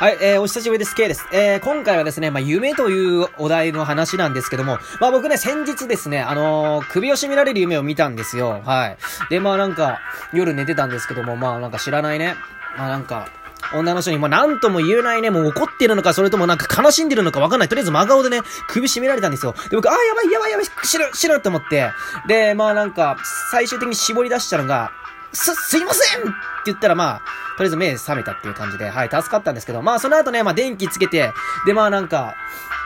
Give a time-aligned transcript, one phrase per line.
[0.00, 0.94] はい、えー、お久しぶりです。
[0.94, 1.26] K です。
[1.32, 8.62] えー、今回はですね、まあ、夢というお題の話なんですけども、まあ、僕ね、先日ですね、あのー、首を絞められる夢を見たんですよ。
[8.64, 8.96] はい。
[9.28, 9.98] で、まあ、なんか、
[10.32, 12.36] 夜寝てたんですけども、まあ、なんか知らないね。
[12.76, 13.26] まあ、なんか、
[13.74, 17.68] 女の人に、まあ、なんとも言えないね、もう怒ってるのか、それともなんか悲しんでるのかわかんない。
[17.68, 19.56] とりあえず真顔でね、首絞められたんですよ。
[19.68, 21.90] で、僕、あーやばいやばいやばい、死ぬ、死ぬって思って。
[22.28, 23.16] で、まあなんか、
[23.50, 24.92] 最終的に絞り出したのが、
[25.32, 26.30] す、すいませんって
[26.66, 31.32] 言ったらまあ、とりあえず目覚めたっていう感じで、はい、助かったんですけど、まあその後ね、まあ電気つけて、
[31.66, 32.36] でまあなんか、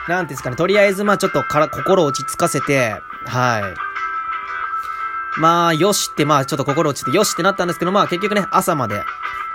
[0.09, 2.95] なんですかね、とりあえずまあちょっとから、心落ち着かせて、
[3.27, 5.39] はい。
[5.39, 9.03] まあ、よしって、まあちょっと心落ちて、よしってなったんですけど、まあ結局ね、朝まで、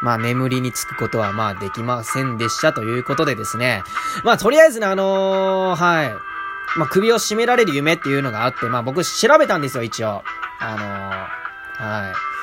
[0.02, 3.82] まあ眠りにつくことはまあできませんでしたということでですね。
[4.22, 6.14] まあとりあえずね、あのー、はい。
[6.78, 10.22] まあ首を絞められる夢っていうのがあって、まあ僕調べたんですよ、一応。
[10.60, 12.37] あのー、はい。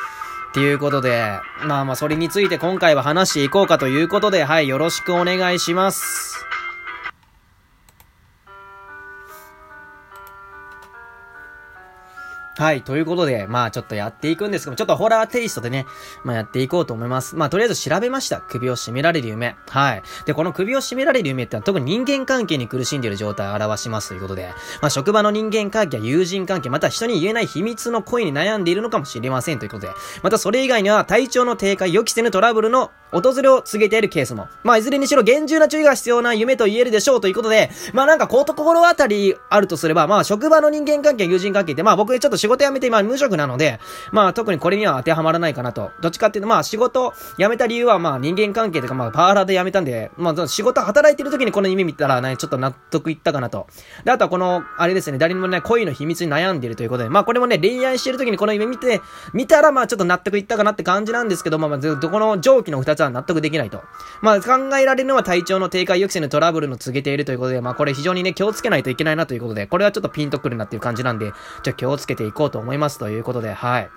[0.56, 6.46] っていうことで、まあまあそれについて今回は話していこうかということで、はい、よろしくお願いします。
[12.58, 12.84] はい。
[12.84, 15.86] ということで、まあちょっとやっていくんですけどちょっとホラーテイストでね、
[16.24, 17.36] まあやっていこうと思います。
[17.36, 18.40] まあとりあえず調べました。
[18.40, 19.58] 首を絞められる夢。
[19.68, 20.04] はい。
[20.26, 34.48] で、この首を絞められる夢ってのは特に人間関係に苦しんでいる状態を表しますということで、まあ職場の人間関係や友人関係、また人に言えない秘密の恋に悩んでいるのかもしれませんということで、またそれ以外には体調の低下、予期せぬトラブルの訪れを告げているケースも。
[34.64, 43.80] まあいずれにしろ厳重な注意が必要な夢と言えるでしょうということで、まあなんかこうと心当たりあるとすれば、まあ職場の人間関係、友人関係って、まあ僕ちょっと仕事辞めて今無職なので、
[44.12, 45.92] まあ特にこれには当てはまらないかなと。
[46.02, 53.66] どっちかっていうと、まあ仕事辞めた理由はまあ人間関係とかまあパワハラで辞めたんで、まあ仕事働いてる時にこの夢見たらね、ちょっと納得いったかなと。
[54.04, 59.02] で、あとはこの、あれですね、誰にもね、恋の秘密に悩んでいるということで、まあこれもね、恋愛してる時にこの夢見て、
[59.34, 63.82] 見たらまあちょっと納得いったかなって感じなんですけど、まあまあどこの上記の二つは納得できないと。
[64.22, 71.32] まあ考えられるのは体調の低下抑制のトラブルの告げているということで、まあこれ非常にね、気をつけないといけないなということで、これはちょっとピンとくるなっていう感じなんで、
[71.64, 73.90] じゃあ気をつけていこうと思いますということで、はい。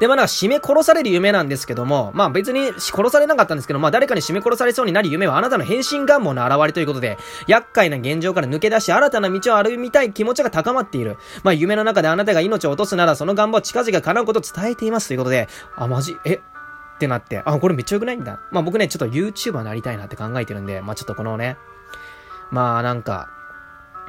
[0.00, 11.18] で、まあなんか締め殺される夢なんですけども、まあ別に殺されなかったんですけど、まあ誰かに締め殺されそうになる夢はあなたの変身願望の表れということで、厄介な現状から抜け出し新たな道を歩みたい気持ちが高まっている。
[11.42, 18.40] まあ夢の中であなたが命を落とすならその願望は近々叶うことを伝えていますということで、あ、マジ、え、ってなって、あ、これめっちゃ良くないんだ。
[18.50, 21.56] まあ僕ね、ちょっと YouTuber になりたいなって考えてるんで、まあちょっとこのね、
[22.50, 23.28] まあなんか、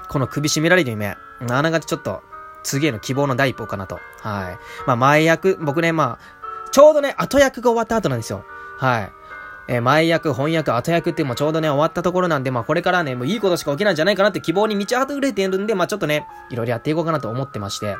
[0.07, 1.17] この首絞められる夢、
[1.49, 2.21] あながちちょっと
[2.63, 3.99] 次への希望の第一歩かなと。
[4.21, 4.57] はい。
[4.87, 8.43] まあ、前役、僕ね、まあ、ちょうどね、後役が終わった後なんですよ。
[8.77, 9.11] はい。
[9.67, 17.95] えー、前役、翻訳、後役ってもうちょうどね、終わったところなんで、まあこれからね、もういいことしか起きないんじゃないかなって希望に満ち溢れてるんで、まあちょっとね、いろいろやっていこうかなと思ってまして。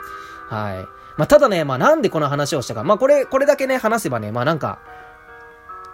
[0.50, 0.88] はい。
[1.18, 2.84] まあただね、まあなんでこの話をしたか。
[2.84, 4.80] まあこれ、これだけね、話せばね、まあなんか、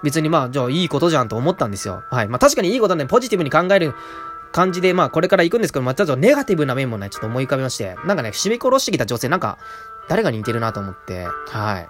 [0.02, 2.04] 別にまあ、じゃあいいことじゃんと思ったんですよ。
[2.10, 2.28] はい。
[2.30, 3.94] まあ確かにいいことね、ポジティブに考える
[4.52, 9.58] 感じで、まあこれから行くんですけど、まあちょっとネガティブな面もね、ちょっと思い浮かびまして、なんかね、締め殺してきた女性、なんか、
[10.08, 11.84] 誰が似てるなと思って、はい。
[11.84, 11.88] っ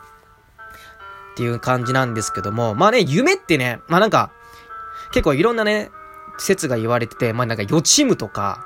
[1.36, 4.32] ていう感じなんですけども、まあね、夢ってね、まあなんか、
[5.12, 5.90] 結構いろんなね、
[6.38, 8.66] 説が言われてて、まあなんか予知夢とか、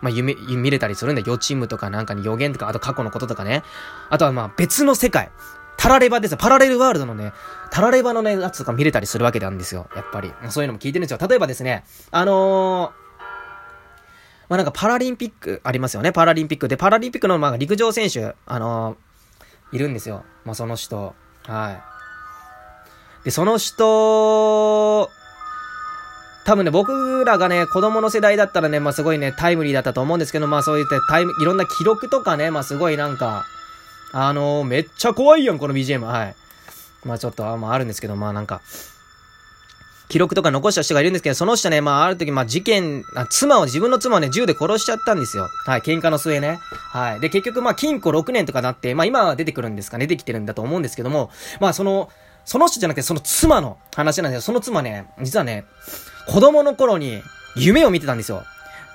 [0.00, 3.62] まあ夢、見れたりするんだ予知夢とかなんかに予言とか、あと過去のこととかね。
[4.10, 5.30] あとはまあ別の世界。
[5.76, 7.32] タラレバですパラレルワールドのね、
[7.70, 9.88] タラレバのね、やつとか見れたりするわけなんですよ。
[9.96, 10.32] やっぱり。
[10.48, 11.28] そういうのも聞いてるんですよ。
[11.28, 13.01] 例えばですね、あのー、
[14.48, 16.68] まあなんかパラリンピックありますよね、パラリンピック。
[16.68, 20.24] で、パラリンピックのまあ陸上選手、あのー、いるんですよ。
[20.44, 21.14] まあその人。
[21.44, 23.24] はい。
[23.24, 25.08] で、その人、
[26.44, 33.44] 多分ね、僕らがね、子供の世代だったらね、まあすごいね、タイムリーだったと思うんですけど、まあそういったタイム、いろんな記録とかね、まあすごいなんか、
[34.12, 36.00] あのー、めっちゃ怖いやん、この BGM。
[36.00, 36.34] はい。
[37.04, 38.60] まあちょっと、あまああるんですけど、まあなんか、
[40.12, 45.48] 記録とか残した人がいるんですけど、その人ね、まあ、ある時、まあ、事件、あ妻を、自分の妻をね、銃で殺しちゃったんですよ。
[45.64, 46.58] はい、喧嘩の末ね。
[46.90, 47.20] はい。
[47.20, 51.30] で、結局、まあ、禁錮6年とかなって、まあ、今は出てくるんですかね、出てきてるんだと思うんですけども、
[51.60, 52.10] まあ、その、
[52.44, 54.42] その人じゃなくて、その妻の話なんですよ。
[54.42, 55.64] その妻ね、実はね、
[56.28, 57.22] 子供の頃に
[57.56, 58.44] 夢を見てたんですよ。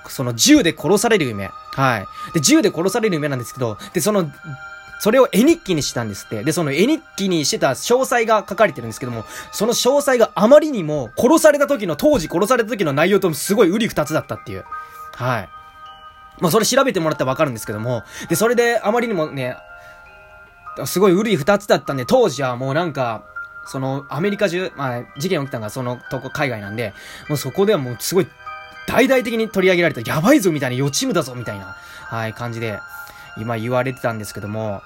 [0.08, 1.50] その銃で殺される夢。
[1.72, 2.06] はい。
[2.32, 4.30] で、銃で殺される夢なんですけど、で、その
[5.00, 6.42] それを絵日記にしたんですって。
[6.42, 14.64] で、その絵日記にしてた詳細が書かれてるんですけども、その詳細があまりにも殺された時の、当時殺された時の内容とすごい瓜二つだったっていう。
[15.14, 15.48] はい。
[16.40, 19.56] まあ、それ調べてもらったらわかるんですけども、で、それであまりにもね、
[20.84, 23.24] すごい瓜二つだったんで、当時はもうなんか、
[23.66, 26.94] その、アメリカ中、まあ、事件起きたのがそのとこ、海外なんで、
[27.28, 28.28] もうそこではもうすごい、
[28.86, 32.80] 大々的に取り上げられた、やばいぞみたいな、予知夢だぞみたいな、はい、感じで、
[33.40, 34.82] 今言われてたんですけども、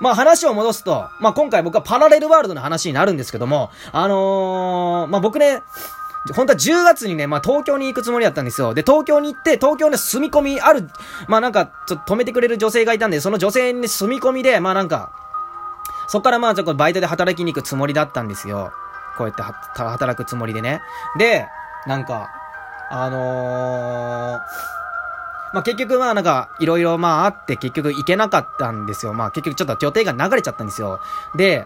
[0.00, 5.62] まあ話を戻すと、まあ今回僕はパラレルワールドの話になるんですけども、あのー、まあ僕ね、
[6.34, 8.74] 本当は10月にね、まあ東京に行くつもりだったんですよ。
[8.74, 10.88] で、東京に行って、東京で住み込みある、
[11.28, 15.12] まあなんか、ちょっと止めてくれる女性がいたんで、その女性に住み込みで、まあなんか、
[16.08, 18.72] そっからまあちょっとバイトで働きに行くつもりだったんですよ。
[19.16, 20.80] こうやって働くつもりでね。
[21.18, 21.46] で、
[21.86, 22.28] なんか、
[22.90, 24.40] あのー、
[25.56, 29.14] まあ、結局まあなんか、いろいろまああって結局行けなかったんですよ。
[29.14, 31.00] まあ結局ちょっと予定が流れちゃったんですよ。
[31.34, 31.64] で、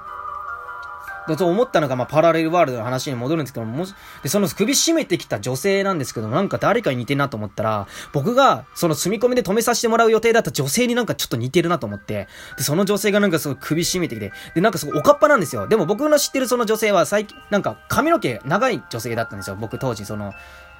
[1.36, 15.66] そう思ったのが、まあ、パラレルワールドの話に戻るんですけども、もしで、その首絞めてきた女性なんですけどなんか誰かに似てるなと思ったら、僕が、その住み込みで止めさせてもらう予定だった女性になんかちょっと似てるなと思って、で、その女性がなんかすごい首絞めてきて、で、なんかすごいおかっぱなんですよ。
[15.66, 19.56] でも僕の知ってるその女性は最近、なんか髪の毛長い女性だったんですよ。
[19.56, 20.32] 僕当時、その、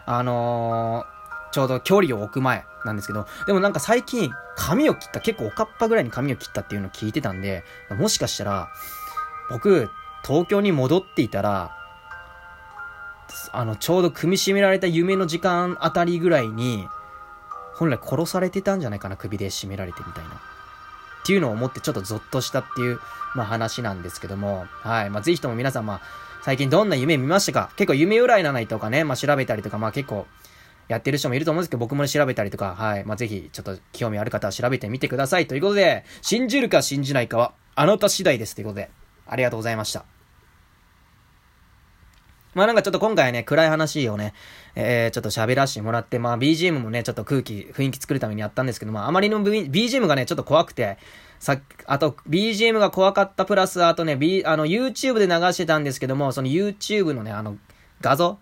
[0.06, 1.19] あのー
[1.52, 8.68] ちょうど距離を置く前なんですけど、でもなんか最近髪を切った、結構おかっぱぐらいに髪を切ったっていうのを聞いてたんで、もしかしたら、
[9.50, 9.90] 僕、
[10.24, 11.70] 東京に戻っていたら、
[13.52, 16.88] あの、ちょうど組み締められた夢の時間あたりぐらいに、
[17.74, 20.30] 本来殺されてたんじゃないかな、首で絞められてみたいな。
[20.30, 20.34] っ
[21.24, 23.00] ていうのを思ってちょっとゾッとしたっていう、
[23.34, 25.10] まあ話なんですけども、はい。
[25.10, 26.00] まあぜひとも皆さん、まあ、
[26.42, 27.70] 最近どんな夢見ましたか？
[27.76, 30.26] 結構夢占いとかね、まあ調べたりとか、まあ結構、
[30.92, 33.04] やってる人もいると思うんですけど、僕も調べたりとか、はい。
[33.04, 35.46] まあ、ぜひ、ちょっと興味ある方は調べてみてください。
[35.46, 38.54] ということで、信じるか信じないかは、あなた次第です。
[38.54, 38.90] ということで、
[39.26, 40.04] ありがとうございました。
[42.54, 44.34] まあなんかちょっと今回はね、暗い話をね、
[44.74, 50.98] えー、ちょっと喋らせてもらって、まあ BGM もね、ちょっと空気、雰囲気作るためにやったんですけど、まああまりの BGM がね、ちょっと怖くて、
[51.38, 57.56] さあと BGM が怖かったプラス、あとね、B、あの YouTube で流してたんですけども、その YouTube のね、あの、
[58.00, 58.38] 画像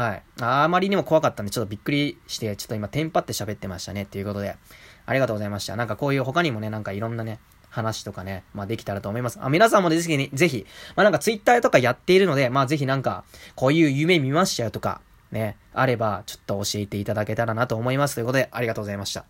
[0.00, 0.22] はい。
[0.40, 4.56] あまりにも怖かったんで、ちょっとびっくりして、ちょっと今テンパって喋ってましたね、ということで、
[5.04, 5.76] ありがとうございました。
[5.76, 7.38] なんかこういう他にもね、なんかいろんなね、
[7.68, 9.38] 話とかね、まあできたらと思います。
[9.42, 10.64] あ、皆さんもぜひ、ね、ぜひ、
[10.96, 13.24] まあなんかツイッターとかやっているので、まあぜひなんか、
[13.56, 15.02] こういう夢見ましたよとか、
[15.32, 18.14] ね、あれば、ちょっと教えていただけたらなと思います。
[18.14, 19.26] ということで、ありがとうございました。